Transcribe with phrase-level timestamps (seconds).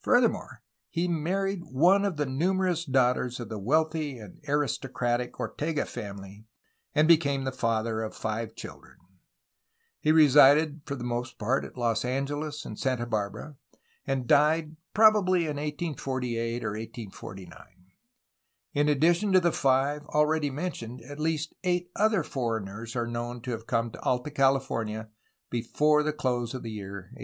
[0.00, 6.46] Furthermore, he married one of the numerous daughters of the wealthy and aristocratic Ortega family,
[6.96, 8.96] and became the father of five children.
[10.00, 13.54] He resided for the most part at Los Angeles and Santa Barbara,
[14.04, 17.56] and died probably in 1848 or 1849.
[18.72, 23.52] In addition to the five already mentioned, at least eight other foreigners are known to
[23.52, 25.08] have come to Alta California
[25.50, 27.20] before the close of the year 1818.